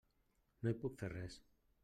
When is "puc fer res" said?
0.85-1.37